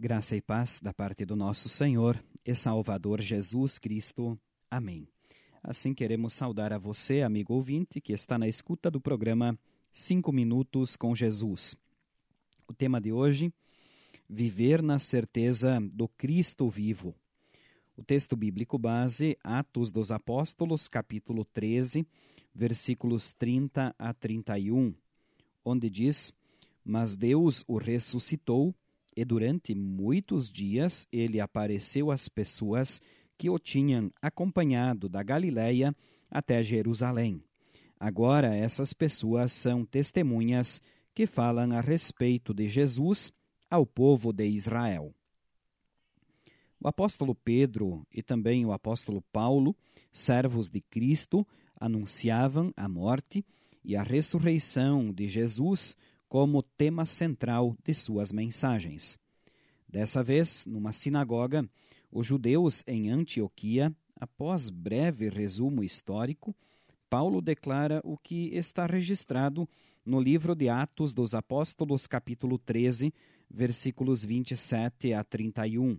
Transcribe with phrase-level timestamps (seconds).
[0.00, 4.38] Graça e paz da parte do nosso Senhor e Salvador Jesus Cristo.
[4.70, 5.08] Amém.
[5.60, 9.58] Assim queremos saudar a você, amigo ouvinte, que está na escuta do programa
[9.90, 11.76] Cinco Minutos com Jesus.
[12.68, 13.52] O tema de hoje:
[14.30, 17.12] Viver na certeza do Cristo vivo.
[17.96, 22.06] O texto bíblico base, Atos dos Apóstolos, capítulo 13,
[22.54, 24.94] versículos 30 a 31,
[25.64, 26.32] onde diz:
[26.84, 28.72] Mas Deus o ressuscitou
[29.18, 33.00] e durante muitos dias ele apareceu às pessoas
[33.36, 35.92] que o tinham acompanhado da Galiléia
[36.30, 37.42] até Jerusalém.
[37.98, 40.80] Agora essas pessoas são testemunhas
[41.12, 43.32] que falam a respeito de Jesus
[43.68, 45.12] ao povo de Israel.
[46.80, 49.74] O apóstolo Pedro e também o apóstolo Paulo,
[50.12, 51.44] servos de Cristo,
[51.74, 53.44] anunciavam a morte
[53.84, 55.96] e a ressurreição de Jesus
[56.28, 59.18] como tema central de suas mensagens.
[59.88, 61.68] Dessa vez, numa sinagoga,
[62.12, 66.54] os judeus em Antioquia, após breve resumo histórico,
[67.08, 69.66] Paulo declara o que está registrado
[70.04, 73.12] no livro de Atos dos Apóstolos, capítulo 13,
[73.50, 75.98] versículos 27 a 31.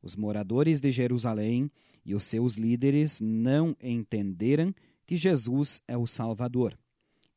[0.00, 1.70] Os moradores de Jerusalém
[2.04, 4.72] e os seus líderes não entenderam
[5.04, 6.78] que Jesus é o Salvador.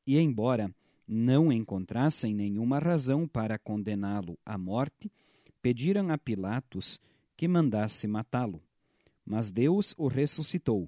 [0.05, 0.73] E, embora
[1.11, 5.11] não encontrassem nenhuma razão para condená-lo à morte,
[5.59, 7.01] pediram a Pilatos
[7.35, 8.61] que mandasse matá-lo.
[9.25, 10.87] Mas Deus o ressuscitou,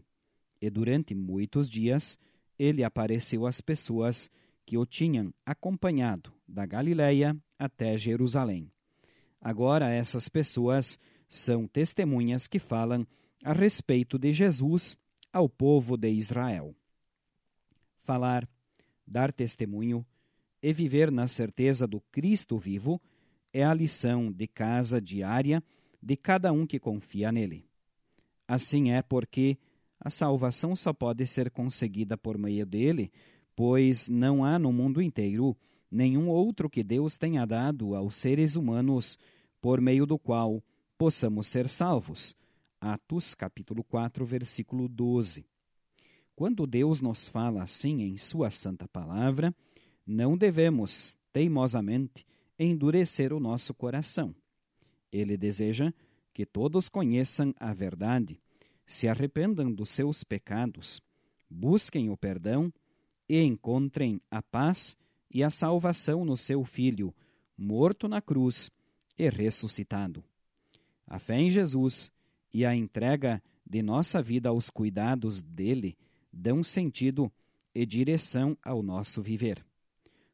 [0.62, 2.20] e durante muitos dias
[2.60, 4.30] ele apareceu às pessoas
[4.64, 8.72] que o tinham acompanhado da Galiléia até Jerusalém.
[9.42, 13.08] Agora essas pessoas são testemunhas que falam
[13.44, 14.96] a respeito de Jesus
[15.34, 16.76] ao povo de Israel.
[18.04, 18.48] Falar,
[19.12, 20.06] dar testemunho,
[20.64, 23.02] e viver na certeza do Cristo vivo
[23.52, 25.62] é a lição de casa diária
[26.02, 27.66] de cada um que confia nele.
[28.48, 29.58] Assim é porque
[30.00, 33.12] a salvação só pode ser conseguida por meio dele,
[33.56, 35.58] pois não há no mundo inteiro
[35.90, 39.18] nenhum outro que Deus tenha dado aos seres humanos
[39.60, 40.64] por meio do qual
[40.98, 42.36] possamos ser salvos.
[42.80, 45.46] Atos capítulo 4, versículo 12.
[46.42, 49.56] Quando Deus nos fala assim em sua santa palavra,
[50.04, 52.26] não devemos, teimosamente,
[52.58, 54.34] endurecer o nosso coração.
[55.12, 55.94] Ele deseja
[56.34, 58.40] que todos conheçam a verdade,
[58.88, 61.00] se arrependam dos seus pecados,
[61.48, 62.74] busquem o perdão
[63.30, 64.98] e encontrem a paz
[65.30, 67.14] e a salvação no seu Filho,
[67.56, 68.72] morto na cruz
[69.16, 70.24] e ressuscitado.
[71.06, 72.12] A fé em Jesus
[72.52, 75.96] e a entrega de nossa vida aos cuidados dele
[76.32, 77.32] dão sentido
[77.74, 79.66] e direção ao nosso viver.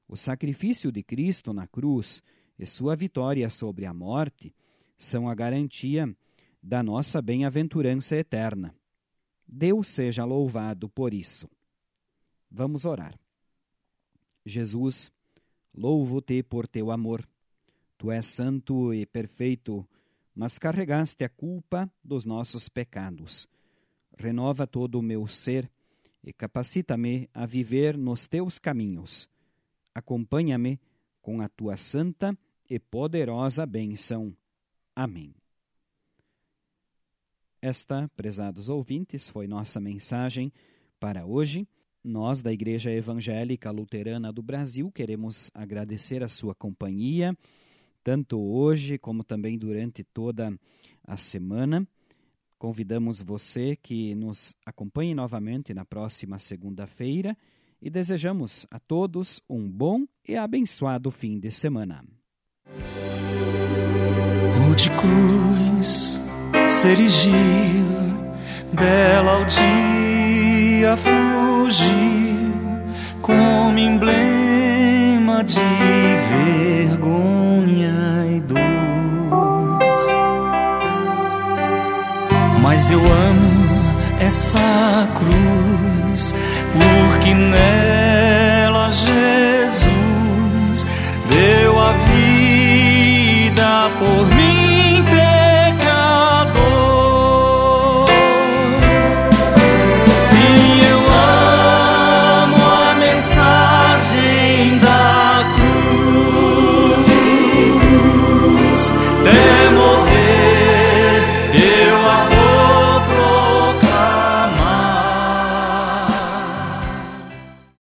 [0.07, 2.23] O sacrifício de Cristo na cruz
[2.57, 4.53] e sua vitória sobre a morte
[4.97, 6.15] são a garantia
[6.61, 8.75] da nossa bem-aventurança eterna.
[9.47, 11.49] Deus seja louvado por isso.
[12.49, 13.17] Vamos orar.
[14.45, 15.11] Jesus,
[15.73, 17.27] louvo-te por teu amor.
[17.97, 19.87] Tu és santo e perfeito,
[20.33, 23.47] mas carregaste a culpa dos nossos pecados.
[24.17, 25.69] Renova todo o meu ser
[26.23, 29.29] e capacita-me a viver nos teus caminhos
[29.97, 30.79] acompanha-me
[31.23, 32.37] com a tua santa
[32.69, 34.35] e poderosa bênção.
[34.95, 35.33] Amém.
[37.59, 40.53] Esta, prezados ouvintes, foi nossa mensagem
[40.99, 41.67] para hoje.
[42.03, 47.35] Nós, da Igreja Evangélica Luterana do Brasil, queremos agradecer a sua companhia,
[48.03, 50.55] tanto hoje como também durante toda
[51.03, 51.87] a semana.
[52.57, 57.37] Convidamos você que nos acompanhe novamente na próxima segunda-feira
[57.79, 62.03] e desejamos a todos um bom e abençoado fim de semana.
[64.65, 66.19] Rude cruz
[66.67, 67.85] se erigiu,
[68.73, 71.87] dela ao dia fugiu,
[73.21, 75.59] como emblema de
[76.29, 77.46] vergonha
[82.77, 83.81] Mas eu amo
[84.19, 86.35] essa cruz,
[86.73, 90.85] porque nela Jesus
[91.27, 94.36] deu a vida por mim.